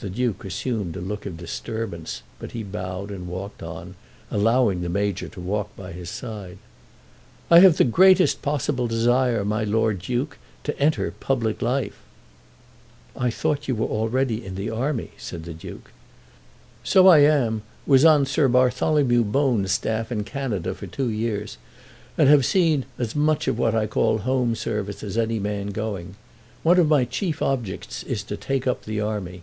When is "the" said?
0.00-0.10, 4.82-4.90, 7.78-7.84, 14.56-14.68, 15.44-15.54, 28.84-29.00